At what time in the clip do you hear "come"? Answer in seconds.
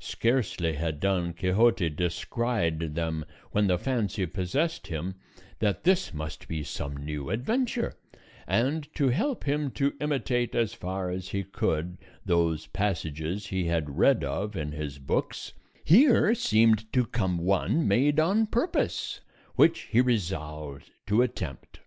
17.04-17.36